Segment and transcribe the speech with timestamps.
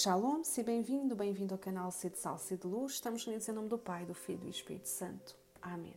[0.00, 2.92] Shalom, seja bem-vindo, bem-vindo ao canal C de Sal, C de Luz.
[2.92, 5.36] Estamos unidos em nome do Pai, do Filho e do Espírito Santo.
[5.60, 5.96] Amém.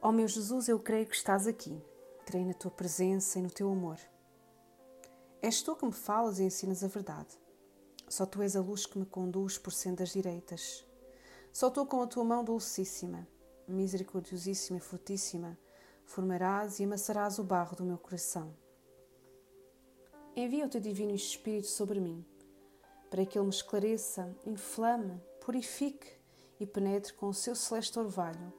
[0.00, 1.76] Ó oh meu Jesus, eu creio que estás aqui.
[2.24, 3.98] Creio na tua presença e no teu amor.
[5.42, 7.36] És tu que me falas e ensinas a verdade.
[8.08, 10.86] Só tu és a luz que me conduz por sendas direitas.
[11.52, 13.26] Só tu, com a tua mão dulcíssima,
[13.66, 15.58] misericordiosíssima e fortíssima,
[16.04, 18.54] formarás e amassarás o barro do meu coração.
[20.36, 22.24] Envia o teu divino Espírito sobre mim,
[23.08, 26.10] para que ele me esclareça, inflame, purifique
[26.58, 28.52] e penetre com o seu celeste orvalho,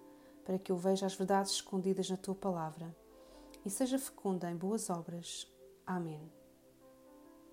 [0.46, 2.96] para que eu veja as verdades escondidas na tua palavra
[3.66, 5.52] e seja fecunda em boas obras.
[5.86, 6.32] Amém.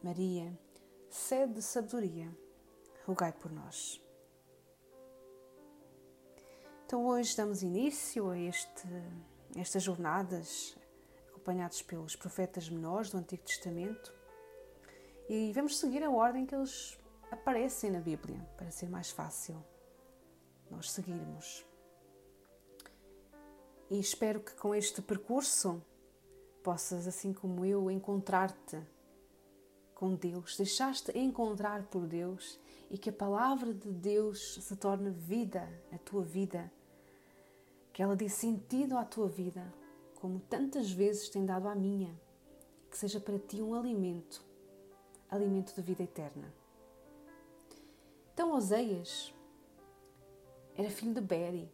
[0.03, 0.57] Maria,
[1.11, 2.31] sede de sabedoria,
[3.05, 4.01] rogai por nós.
[6.87, 8.87] Então hoje damos início a este,
[9.57, 10.77] estas jornadas
[11.43, 14.15] acompanhados pelos profetas menores do Antigo Testamento.
[15.29, 16.97] E vamos seguir a ordem que eles
[17.33, 19.63] aparecem na Bíblia para ser mais fácil
[20.71, 21.67] nós seguirmos.
[23.91, 25.83] E espero que com este percurso
[26.63, 28.81] possas, assim como eu, encontrar-te
[29.95, 32.59] com Deus, deixaste encontrar por Deus
[32.89, 36.73] e que a palavra de Deus se torne vida, a tua vida,
[37.93, 39.82] que ela dê sentido à tua vida,
[40.23, 42.17] como tantas vezes tem dado à minha,
[42.89, 44.41] que seja para ti um alimento,
[45.29, 46.55] alimento de vida eterna.
[48.33, 49.35] Então Oseias
[50.77, 51.69] era filho de Beri,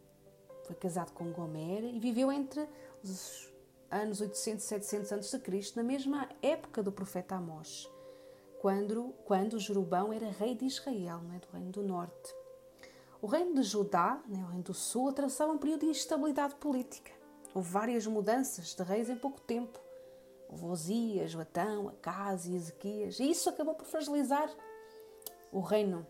[0.65, 2.67] foi casado com Gomer e viveu entre
[3.03, 3.53] os
[3.91, 5.41] anos 800 e 700 a.C.,
[5.75, 7.87] na mesma época do profeta Amós,
[8.59, 12.33] quando, quando Jerubão era rei de Israel, é, do reino do norte.
[13.21, 17.18] O reino de Judá, né, o reino do sul, atravessava um período de instabilidade política.
[17.53, 19.79] Houve várias mudanças de reis em pouco tempo.
[20.47, 21.93] Houve Osias, Joatão,
[22.45, 23.19] e Ezequias.
[23.19, 24.49] E isso acabou por fragilizar
[25.51, 26.05] o reino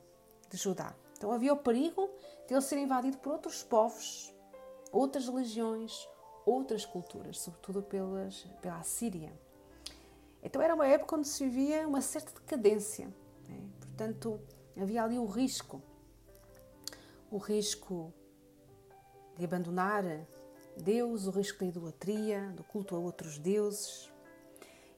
[0.49, 0.95] de Judá.
[1.17, 2.09] Então havia o perigo
[2.47, 4.33] de ele ser invadido por outros povos,
[4.91, 6.07] outras religiões,
[6.45, 9.31] outras culturas, sobretudo pelas, pela Assíria.
[10.41, 13.07] Então era uma época onde se vivia uma certa decadência.
[13.47, 13.61] Né?
[13.79, 14.39] Portanto,
[14.77, 15.81] havia ali o risco
[17.31, 18.13] o risco
[19.37, 20.03] de abandonar
[20.81, 24.11] Deus, o risco da idolatria, do culto a outros deuses.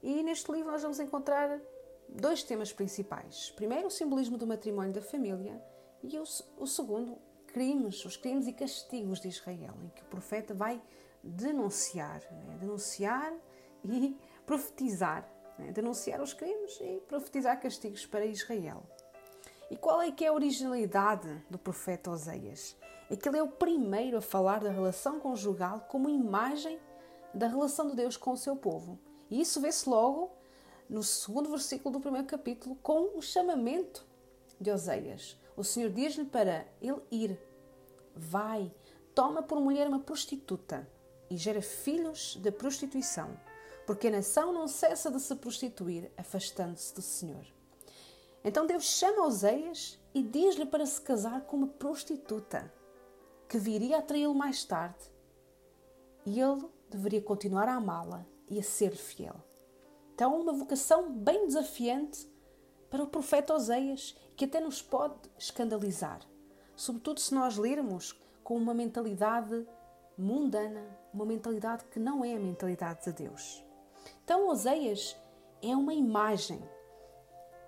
[0.02, 1.60] E neste livro nós vamos encontrar
[2.08, 3.50] dois temas principais.
[3.56, 5.62] Primeiro, o simbolismo do matrimónio da família
[6.02, 6.24] e o,
[6.58, 10.80] o segundo, crimes, os crimes e castigos de Israel, em que o profeta vai
[11.22, 12.56] denunciar, né?
[12.58, 13.32] denunciar
[13.84, 15.28] e profetizar,
[15.58, 15.70] né?
[15.72, 18.82] denunciar os crimes e profetizar castigos para Israel.
[19.72, 22.76] E qual é que é a originalidade do profeta Oseias?
[23.08, 26.78] É que ele é o primeiro a falar da relação conjugal como imagem
[27.32, 28.98] da relação de Deus com o seu povo.
[29.30, 30.30] E isso vê-se logo
[30.90, 34.04] no segundo versículo do primeiro capítulo com o chamamento
[34.60, 35.38] de Oseias.
[35.56, 37.40] O Senhor diz-lhe para ele ir.
[38.14, 38.70] Vai,
[39.14, 40.86] toma por mulher uma prostituta
[41.30, 43.40] e gera filhos da prostituição,
[43.86, 47.61] porque a nação não cessa de se prostituir, afastando-se do Senhor.
[48.44, 52.72] Então Deus chama Oseias e diz-lhe para se casar com uma prostituta,
[53.48, 55.10] que viria a traí-lo mais tarde.
[56.26, 59.36] E ele deveria continuar a amá-la e a ser fiel.
[60.14, 62.30] Então, uma vocação bem desafiante
[62.90, 66.20] para o profeta Oseias, que até nos pode escandalizar,
[66.76, 69.66] sobretudo se nós lermos com uma mentalidade
[70.18, 73.64] mundana, uma mentalidade que não é a mentalidade de Deus.
[74.22, 75.16] Então, Oseias
[75.62, 76.62] é uma imagem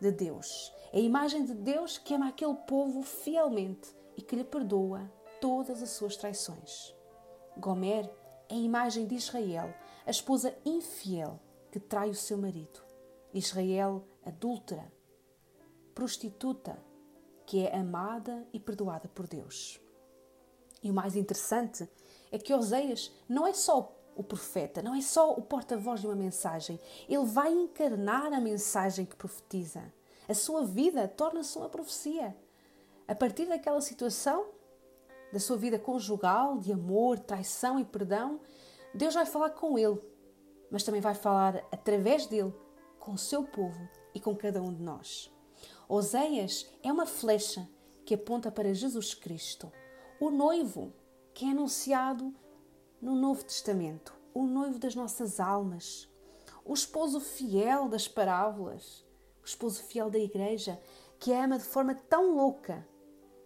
[0.00, 0.72] de Deus.
[0.92, 5.10] É a imagem de Deus que ama aquele povo fielmente e que lhe perdoa
[5.40, 6.94] todas as suas traições.
[7.56, 8.10] Gomer
[8.48, 9.74] é a imagem de Israel,
[10.06, 11.40] a esposa infiel
[11.70, 12.80] que trai o seu marido.
[13.32, 14.92] Israel adúltera,
[15.94, 16.78] prostituta,
[17.46, 19.80] que é amada e perdoada por Deus.
[20.82, 21.88] E o mais interessante
[22.30, 23.82] é que Oseias não é só o
[24.22, 26.78] profeta, não é só o porta-voz de uma mensagem.
[27.08, 29.92] Ele vai encarnar a mensagem que profetiza.
[30.28, 32.36] A sua vida torna-se uma profecia.
[33.06, 34.46] A partir daquela situação,
[35.32, 38.40] da sua vida conjugal, de amor, traição e perdão,
[38.94, 40.00] Deus vai falar com ele,
[40.70, 42.54] mas também vai falar através dele
[43.00, 45.30] com o seu povo e com cada um de nós.
[45.88, 47.68] Oseias é uma flecha
[48.06, 49.70] que aponta para Jesus Cristo,
[50.20, 50.92] o noivo
[51.34, 52.32] que é anunciado
[53.04, 56.10] no Novo Testamento, o noivo das nossas almas,
[56.64, 59.04] o esposo fiel das parábolas,
[59.42, 60.80] o esposo fiel da igreja,
[61.20, 62.88] que a ama de forma tão louca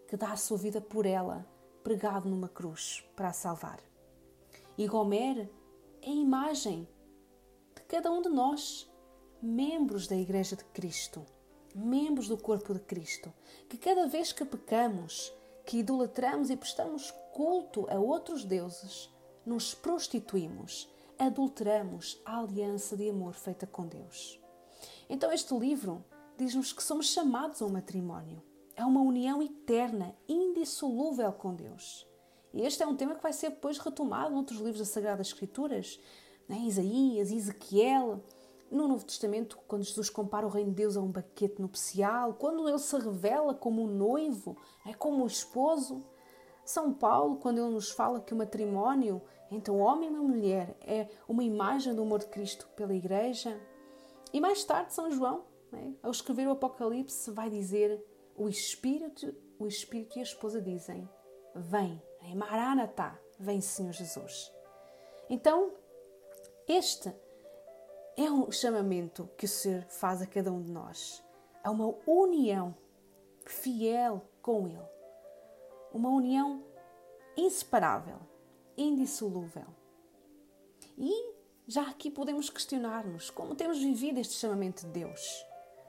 [0.06, 1.44] que dá a sua vida por ela,
[1.82, 3.81] pregado numa cruz para a salvar.
[4.76, 5.50] E Gomer
[6.02, 6.87] é a imagem
[7.75, 8.88] de cada um de nós,
[9.43, 11.26] membros da Igreja de Cristo,
[11.75, 13.34] membros do corpo de Cristo,
[13.69, 15.34] que cada vez que pecamos,
[15.66, 19.10] que idolatramos e prestamos culto a outros deuses,
[19.48, 20.86] nos prostituímos,
[21.18, 24.38] adulteramos a aliança de amor feita com Deus.
[25.08, 26.04] Então, este livro
[26.36, 28.42] diz-nos que somos chamados a um matrimónio.
[28.76, 32.06] É uma união eterna, indissolúvel com Deus.
[32.52, 35.98] E este é um tema que vai ser depois retomado noutros livros das Sagradas Escrituras,
[36.46, 36.58] né?
[36.58, 38.22] Isaías, Ezequiel.
[38.70, 42.68] No Novo Testamento, quando Jesus compara o reino de Deus a um banquete nupcial, quando
[42.68, 46.04] ele se revela como o noivo, é como o esposo.
[46.66, 51.42] São Paulo, quando ele nos fala que o matrimónio um homem e mulher é uma
[51.42, 53.58] imagem do amor de Cristo pela Igreja.
[54.32, 58.04] E mais tarde, São João, né, ao escrever o Apocalipse, vai dizer:
[58.36, 61.08] o Espírito, o Espírito e a esposa dizem:
[61.54, 64.52] Vem, em Maranatá, vem Senhor Jesus.
[65.30, 65.72] Então,
[66.66, 67.12] este
[68.16, 71.24] é um chamamento que o Senhor faz a cada um de nós.
[71.64, 72.74] É uma união
[73.46, 74.88] fiel com Ele.
[75.92, 76.62] Uma união
[77.36, 78.18] inseparável,
[78.78, 79.66] indissolúvel.
[80.96, 81.34] E
[81.66, 85.44] já aqui podemos questionar-nos como temos vivido este chamamento de Deus.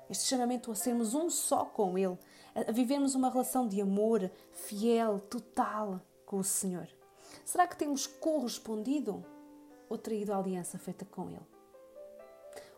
[0.09, 2.17] Este chamamento a sermos um só com Ele,
[2.55, 6.87] a vivermos uma relação de amor fiel, total com o Senhor.
[7.45, 9.23] Será que temos correspondido
[9.87, 11.47] ou traído a aliança feita com Ele?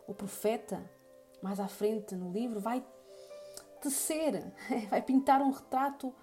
[0.06, 0.88] O profeta,
[1.42, 2.84] mais à frente no livro, vai
[3.80, 4.52] tecer,
[4.88, 6.14] vai pintar um retrato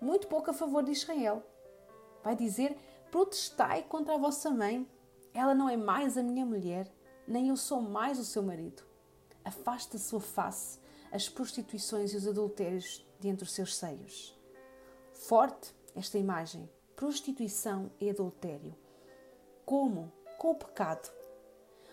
[0.00, 1.42] muito pouco a favor de Israel.
[2.22, 2.76] Vai dizer:
[3.10, 4.88] protestai contra a vossa mãe,
[5.34, 6.92] ela não é mais a minha mulher,
[7.26, 8.82] nem eu sou mais o seu marido.
[9.44, 10.78] Afasta a sua face
[11.10, 14.36] as prostituições e os adultérios de entre os seus seios.
[15.12, 18.74] Forte esta imagem, prostituição e adultério.
[19.64, 20.12] Como?
[20.38, 21.10] Com o pecado.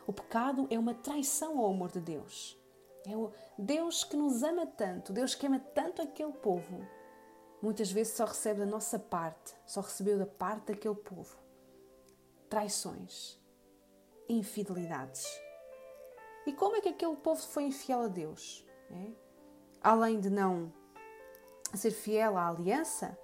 [0.05, 2.59] O pecado é uma traição ao amor de Deus.
[3.07, 6.85] É o Deus que nos ama tanto, Deus que ama tanto aquele povo,
[7.61, 11.37] muitas vezes só recebe da nossa parte, só recebeu da parte daquele povo.
[12.49, 13.39] Traições,
[14.29, 15.25] infidelidades.
[16.45, 18.65] E como é que aquele povo foi infiel a Deus?
[18.91, 19.11] É?
[19.81, 20.71] Além de não
[21.73, 23.17] ser fiel à aliança,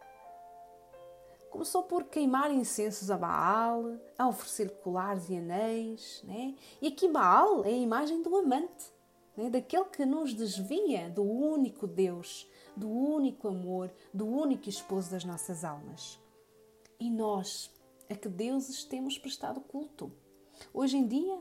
[1.49, 6.23] começou por queimar incensos a Baal, a oferecer colares e anéis.
[6.23, 6.55] Né?
[6.81, 8.91] E aqui Baal é a imagem do amante,
[9.35, 9.49] né?
[9.49, 15.63] daquele que nos desvia do único Deus, do único amor, do único esposo das nossas
[15.63, 16.19] almas.
[16.99, 17.71] E nós,
[18.09, 20.11] a que deuses temos prestado culto?
[20.73, 21.39] Hoje em dia,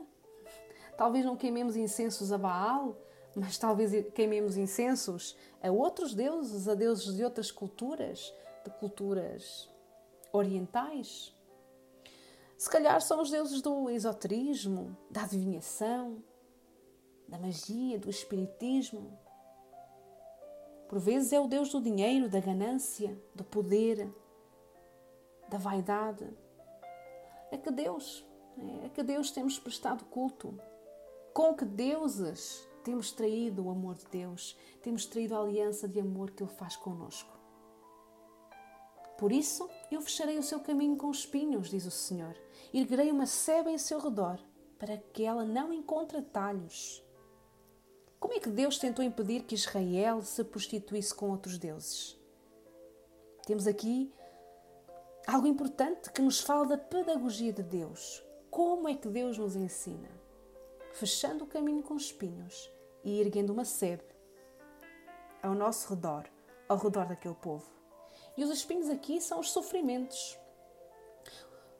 [0.97, 2.97] talvez não queimemos incensos a Baal,
[3.35, 8.33] mas talvez queimemos incensos a outros deuses, a deuses de outras culturas,
[8.63, 9.69] de culturas
[10.33, 11.33] orientais.
[12.57, 16.23] Se calhar são os deuses do esoterismo, da adivinhação,
[17.31, 19.17] da magia, do espiritismo.
[20.89, 24.13] Por vezes é o Deus do dinheiro, da ganância, do poder,
[25.47, 26.27] da vaidade.
[27.49, 28.25] É que Deus,
[28.83, 30.59] é que Deus temos prestado culto.
[31.33, 36.31] Com que deuses temos traído o amor de Deus, temos traído a aliança de amor
[36.31, 37.31] que Ele faz conosco.
[39.17, 42.35] Por isso, eu fecharei o seu caminho com espinhos, diz o Senhor,
[42.73, 44.37] erguerei uma seba em seu redor,
[44.77, 47.01] para que ela não encontre talhos.
[48.21, 52.15] Como é que Deus tentou impedir que Israel se prostituísse com outros deuses?
[53.47, 54.13] Temos aqui
[55.25, 58.23] algo importante que nos fala da pedagogia de Deus.
[58.51, 60.07] Como é que Deus nos ensina?
[60.93, 62.71] Fechando o caminho com espinhos
[63.03, 64.03] e erguendo uma sebe
[65.41, 66.29] ao nosso redor,
[66.69, 67.65] ao redor daquele povo.
[68.37, 70.37] E os espinhos aqui são os sofrimentos,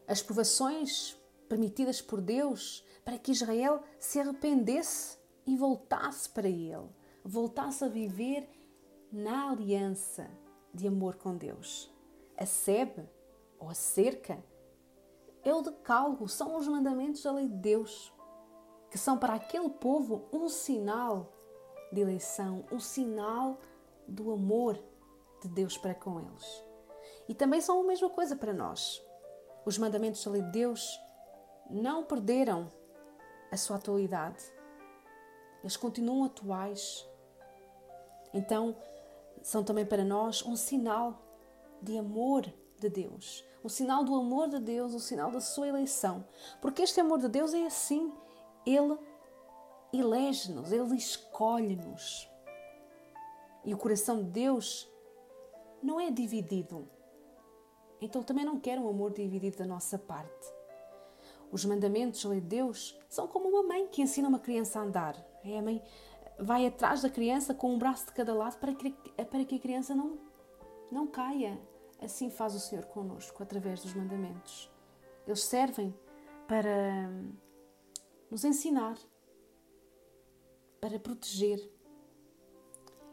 [0.07, 1.15] as provações
[1.47, 6.89] permitidas por Deus para que Israel se arrependesse e voltasse para Ele,
[7.23, 8.49] voltasse a viver
[9.11, 10.29] na aliança
[10.73, 11.91] de amor com Deus.
[12.37, 13.07] A sebe,
[13.59, 14.43] ou a cerca,
[15.43, 18.13] é o decálogo, são os mandamentos da lei de Deus,
[18.89, 21.33] que são para aquele povo um sinal
[21.91, 23.59] de eleição, um sinal
[24.07, 24.81] do amor
[25.41, 26.63] de Deus para com eles.
[27.27, 29.01] E também são a mesma coisa para nós.
[29.65, 30.99] Os mandamentos da lei de Deus
[31.69, 32.69] não perderam
[33.51, 34.43] a sua atualidade.
[35.61, 37.07] Eles continuam atuais.
[38.33, 38.75] Então,
[39.41, 41.21] são também para nós um sinal
[41.81, 46.25] de amor de Deus, um sinal do amor de Deus, um sinal da sua eleição.
[46.61, 48.11] Porque este amor de Deus é assim,
[48.65, 48.97] ele
[49.93, 52.29] elege-nos, ele escolhe-nos.
[53.63, 54.89] E o coração de Deus
[55.81, 56.87] não é dividido.
[57.99, 60.47] Então também não quer um amor dividido da nossa parte.
[61.51, 64.83] Os mandamentos da lei de Deus são como uma mãe que ensina uma criança a
[64.83, 65.30] andar.
[65.43, 65.81] É a mãe
[66.39, 69.59] vai atrás da criança com um braço de cada lado para que, para que a
[69.59, 70.17] criança não,
[70.91, 71.59] não caia.
[72.01, 74.71] Assim faz o Senhor conosco, através dos mandamentos.
[75.27, 75.93] Eles servem
[76.47, 77.09] para
[78.29, 78.97] nos ensinar,
[80.79, 81.71] para proteger.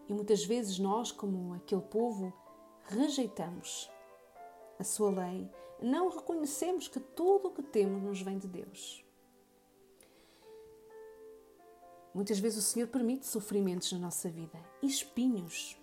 [0.09, 2.33] E muitas vezes nós, como aquele povo,
[2.85, 3.91] rejeitamos
[4.79, 5.51] a sua lei,
[5.83, 9.05] não reconhecemos que tudo o que temos nos vem de Deus.
[12.15, 15.77] Muitas vezes o Senhor permite sofrimentos na nossa vida e espinhos.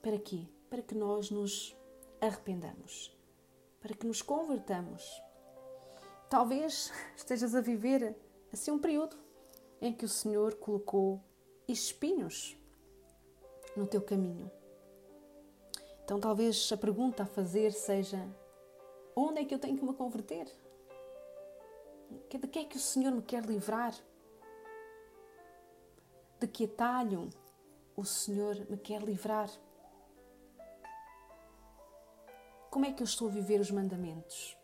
[0.00, 0.46] Para quê?
[0.70, 1.76] Para que nós nos
[2.20, 3.16] arrependamos,
[3.80, 5.04] para que nos convertamos.
[6.28, 8.16] Talvez estejas a viver
[8.52, 9.16] assim um período
[9.80, 11.22] em que o Senhor colocou
[11.66, 12.56] espinhos
[13.76, 14.50] no teu caminho.
[16.04, 18.26] Então, talvez a pergunta a fazer seja:
[19.14, 20.46] onde é que eu tenho que me converter?
[22.30, 23.94] De que é que o Senhor me quer livrar?
[26.38, 27.28] De que atalho
[27.96, 29.50] o Senhor me quer livrar?
[32.70, 34.56] Como é que eu estou a viver os mandamentos?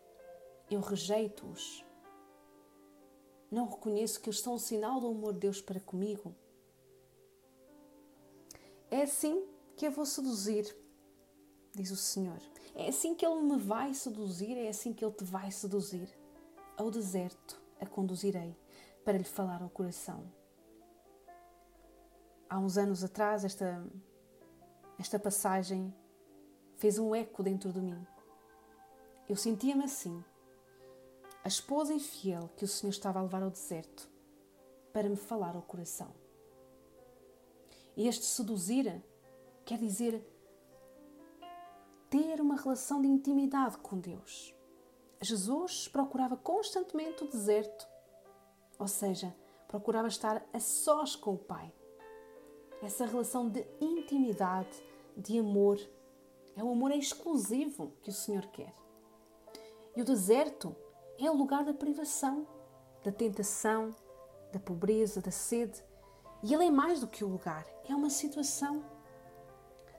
[0.71, 1.85] Eu rejeito-os.
[3.51, 6.35] Não reconheço que eles são um sinal do amor de Deus para comigo.
[8.91, 10.77] É assim que eu vou seduzir
[11.75, 12.41] diz o Senhor.
[12.75, 16.09] É assim que Ele me vai seduzir, é assim que Ele te vai seduzir.
[16.77, 18.57] Ao deserto a conduzirei
[19.05, 20.25] para lhe falar ao coração.
[22.49, 23.85] Há uns anos atrás, esta,
[24.99, 25.93] esta passagem
[26.77, 28.07] fez um eco dentro de mim.
[29.29, 30.23] Eu sentia-me assim,
[31.43, 34.09] a esposa infiel que o Senhor estava a levar ao deserto
[34.93, 36.13] para me falar ao coração.
[37.97, 39.03] E este seduzir
[39.65, 40.25] quer dizer
[42.11, 44.55] ter uma relação de intimidade com Deus.
[45.21, 47.89] Jesus procurava constantemente o deserto,
[48.79, 49.35] ou seja,
[49.67, 51.73] procurava estar a sós com o Pai.
[52.85, 54.85] Essa relação de intimidade,
[55.17, 55.81] de amor,
[56.55, 58.75] é o amor exclusivo que o Senhor quer.
[59.97, 60.77] E o deserto
[61.19, 62.47] é o lugar da privação,
[63.03, 63.91] da tentação,
[64.53, 65.83] da pobreza, da sede.
[66.43, 68.85] E ele é mais do que o lugar, é uma situação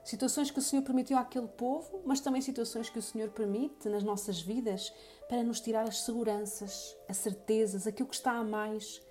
[0.06, 4.04] Situações que o Senhor permitiu àquele povo, mas também situações que o Senhor permite nas
[4.04, 4.94] nossas vidas
[5.28, 9.02] para nos tirar as seguranças, as certezas, aquilo que está a mais.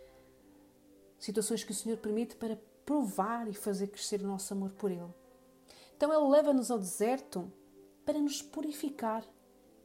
[1.20, 5.14] Situações que o Senhor permite para provar e fazer crescer o nosso amor por Ele.
[5.96, 7.52] Então Ele leva-nos ao deserto
[8.06, 9.24] para nos purificar.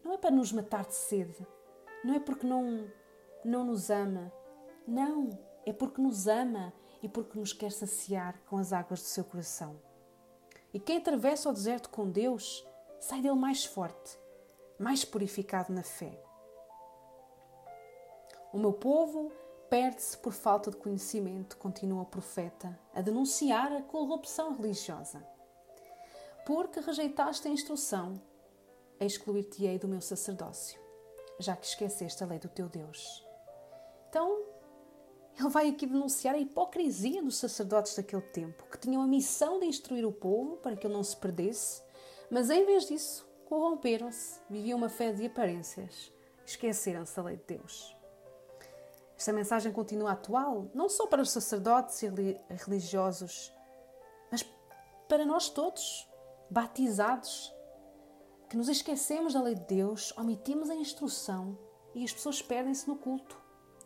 [0.04, 1.46] Não é para nos matar de sede.
[2.04, 2.90] Não é porque não,
[3.44, 4.32] não nos ama.
[4.86, 5.30] Não,
[5.64, 9.80] é porque nos ama e porque nos quer saciar com as águas do seu coração.
[10.72, 12.66] E quem atravessa o deserto com Deus
[12.98, 14.18] sai dele mais forte,
[14.78, 16.22] mais purificado na fé.
[18.52, 19.32] O meu povo
[19.70, 25.24] perde-se por falta de conhecimento, continua o profeta, a denunciar a corrupção religiosa.
[26.44, 28.20] Porque rejeitaste a instrução,
[28.98, 30.78] excluir-te-ei do meu sacerdócio,
[31.38, 33.24] já que esqueceste a lei do teu Deus.
[34.08, 34.42] Então,
[35.38, 39.66] ele vai aqui denunciar a hipocrisia dos sacerdotes daquele tempo, que tinham a missão de
[39.66, 41.80] instruir o povo para que ele não se perdesse,
[42.28, 46.12] mas em vez disso, corromperam-se, viviam uma fé de aparências,
[46.44, 47.99] esqueceram-se da lei de Deus.
[49.20, 52.08] Esta mensagem continua atual, não só para os sacerdotes e
[52.48, 53.52] religiosos,
[54.32, 54.42] mas
[55.06, 56.08] para nós todos,
[56.48, 57.54] batizados,
[58.48, 61.58] que nos esquecemos da lei de Deus, omitimos a instrução
[61.94, 63.38] e as pessoas perdem-se no culto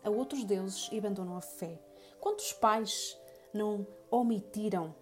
[0.05, 1.81] a outros deuses e abandonam a fé.
[2.21, 3.19] Quantos pais
[3.53, 4.95] não omitiram,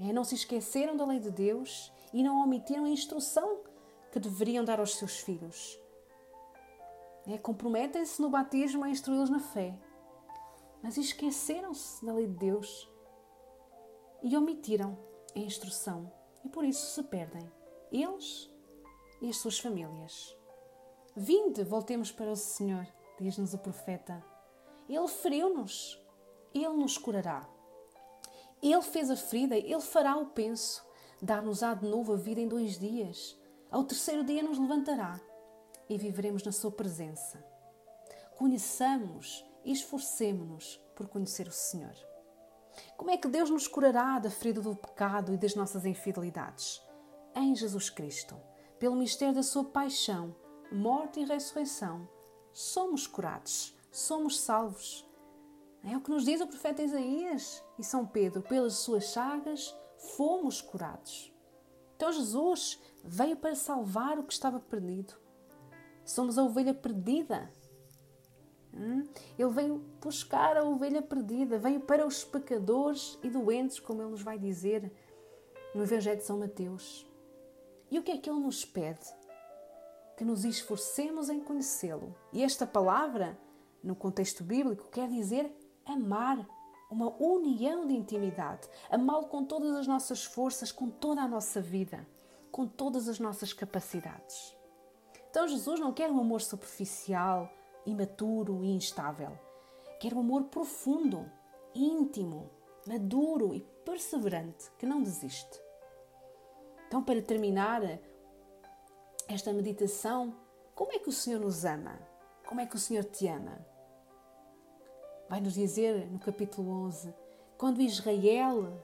[0.00, 3.60] é, não se esqueceram da lei de Deus e não omitiram a instrução
[4.10, 5.78] que deveriam dar aos seus filhos?
[7.26, 9.78] É, Comprometem-se no batismo a instruí-los na fé,
[10.82, 12.90] mas esqueceram-se da lei de Deus
[14.22, 14.98] e omitiram
[15.34, 16.10] a instrução
[16.44, 17.50] e por isso se perdem,
[17.92, 18.50] eles
[19.20, 20.36] e as suas famílias.
[21.14, 22.86] Vinde, voltemos para o Senhor,
[23.20, 24.24] diz-nos o profeta.
[24.88, 26.02] Ele feriu-nos,
[26.54, 27.46] Ele nos curará.
[28.62, 30.84] Ele fez a ferida, Ele fará o penso,
[31.20, 33.38] dar-nos-á de novo a vida em dois dias.
[33.70, 35.20] Ao terceiro dia nos levantará
[35.90, 37.44] e viveremos na Sua presença.
[38.38, 41.94] Conheçamos e esforcemos-nos por conhecer o Senhor.
[42.96, 46.80] Como é que Deus nos curará da ferida do pecado e das nossas infidelidades?
[47.34, 48.40] Em Jesus Cristo,
[48.78, 50.34] pelo mistério da Sua paixão,
[50.72, 52.08] morte e ressurreição,
[52.50, 55.06] somos curados somos salvos.
[55.82, 59.74] É o que nos diz o profeta Isaías e São Pedro: pelas suas chagas
[60.16, 61.32] fomos curados.
[61.96, 65.14] Então Jesus veio para salvar o que estava perdido.
[66.10, 67.48] Somos a ovelha perdida.
[68.74, 69.04] Hum?
[69.38, 74.20] Ele veio buscar a ovelha perdida, veio para os pecadores e doentes, como ele nos
[74.20, 74.92] vai dizer
[75.72, 77.06] no Evangelho de São Mateus.
[77.88, 79.06] E o que é que ele nos pede?
[80.16, 82.12] Que nos esforcemos em conhecê-lo.
[82.32, 83.38] E esta palavra,
[83.80, 86.44] no contexto bíblico, quer dizer amar,
[86.90, 92.04] uma união de intimidade, amá-lo com todas as nossas forças, com toda a nossa vida,
[92.50, 94.58] com todas as nossas capacidades.
[95.30, 97.48] Então Jesus não quer um amor superficial,
[97.86, 99.38] imaturo e instável.
[100.00, 101.30] Quer um amor profundo,
[101.74, 102.50] íntimo,
[102.86, 105.60] maduro e perseverante, que não desiste.
[106.86, 107.82] Então, para terminar
[109.28, 110.34] esta meditação,
[110.74, 111.96] como é que o Senhor nos ama?
[112.46, 113.64] Como é que o Senhor te ama?
[115.28, 117.14] Vai nos dizer no capítulo 11:
[117.56, 118.82] quando Israel,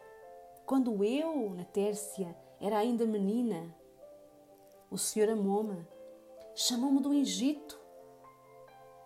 [0.64, 3.74] quando eu, na Tércia, era ainda menina,
[4.88, 5.84] o Senhor amou-me,
[6.56, 7.78] chamou-me do Egito,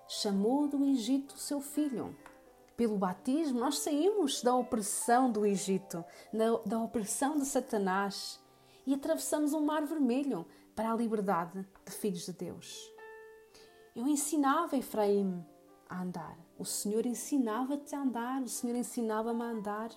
[0.07, 2.16] chamou do Egito seu filho.
[2.76, 6.02] Pelo batismo, nós saímos da opressão do Egito,
[6.64, 8.40] da opressão de Satanás
[8.87, 12.90] e atravessamos um mar vermelho para a liberdade de filhos de Deus.
[13.95, 15.45] Eu ensinava Efraim
[15.88, 16.38] a andar.
[16.57, 19.90] O Senhor ensinava-te a andar, o Senhor ensinava-me a andar.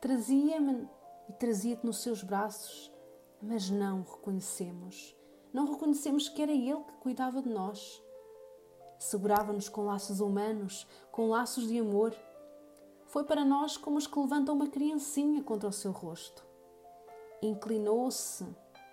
[0.00, 0.86] Trazia-me
[1.30, 2.92] e trazia-te nos seus braços,
[3.40, 5.16] mas não o reconhecemos.
[5.54, 8.02] Não reconhecemos que era Ele que cuidava de nós.
[8.98, 12.14] Segurava-nos com laços humanos, com laços de amor.
[13.06, 16.44] Foi para nós como os que levantam uma criancinha contra o seu rosto
[17.46, 18.46] inclinou-se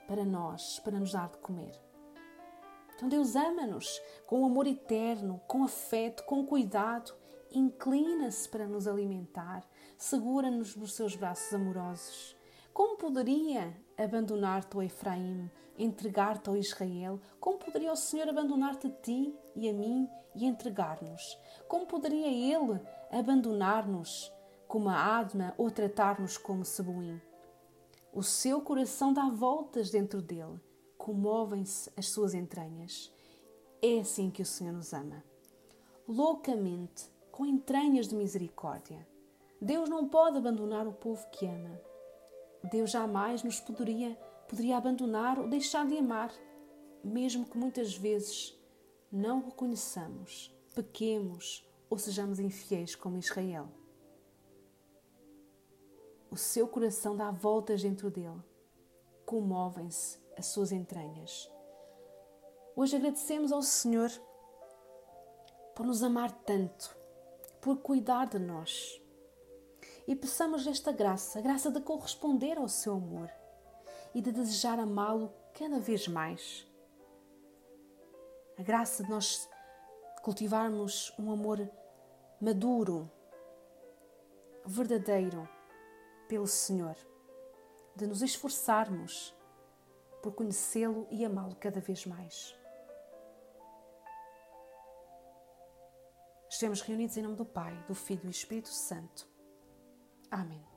[0.07, 1.71] para nós, para nos dar de comer.
[2.95, 7.13] Então Deus ama-nos com amor eterno, com afeto, com cuidado,
[7.51, 12.35] inclina-se para nos alimentar, segura-nos nos seus braços amorosos.
[12.73, 17.19] Como poderia abandonar-te, ó Efraim, entregar-te ao Israel?
[17.39, 21.37] Como poderia o Senhor abandonar-te a ti e a mim e entregar-nos?
[21.67, 22.79] Como poderia Ele
[23.11, 24.31] abandonar-nos
[24.67, 27.21] como a Adma ou tratar-nos como Seboim?
[28.13, 30.59] O seu coração dá voltas dentro dele,
[30.97, 33.11] comovem-se as suas entranhas.
[33.81, 35.23] É assim que o Senhor nos ama.
[36.07, 39.07] Loucamente, com entranhas de misericórdia.
[39.61, 41.79] Deus não pode abandonar o povo que ama.
[42.63, 44.15] Deus jamais nos poderia,
[44.47, 46.31] poderia abandonar ou deixar de amar,
[47.03, 48.57] mesmo que muitas vezes
[49.11, 53.69] não o reconheçamos, pequemos ou sejamos infiéis como Israel
[56.31, 58.41] o seu coração dá voltas dentro dele,
[59.25, 61.51] comovem-se as suas entranhas.
[62.73, 64.09] Hoje agradecemos ao Senhor
[65.75, 66.95] por nos amar tanto,
[67.59, 69.01] por cuidar de nós.
[70.07, 73.29] E peçamos esta graça, a graça de corresponder ao seu amor
[74.13, 76.67] e de desejar amá-lo cada vez mais.
[78.57, 79.49] A graça de nós
[80.21, 81.69] cultivarmos um amor
[82.39, 83.09] maduro,
[84.65, 85.47] verdadeiro
[86.27, 86.95] pelo Senhor,
[87.95, 89.35] de nos esforçarmos
[90.21, 92.55] por conhecê-lo e amá-lo cada vez mais.
[96.49, 99.30] Estamos reunidos em nome do Pai, do Filho e do Espírito Santo.
[100.31, 100.70] Amém.